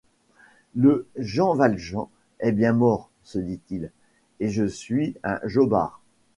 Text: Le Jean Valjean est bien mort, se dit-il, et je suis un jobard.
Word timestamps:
Le 0.73 1.05
Jean 1.15 1.53
Valjean 1.53 2.07
est 2.39 2.53
bien 2.53 2.73
mort, 2.73 3.11
se 3.21 3.37
dit-il, 3.37 3.91
et 4.39 4.49
je 4.49 4.65
suis 4.65 5.15
un 5.23 5.39
jobard. 5.43 6.01